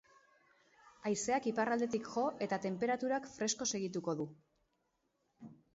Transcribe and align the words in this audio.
Haizeak 1.09 1.49
iparraldetik 1.51 2.09
jo 2.15 2.25
eta 2.47 2.61
tenperaturak 2.65 3.31
fresko 3.39 3.71
segituko 3.75 4.21
du. 4.23 4.31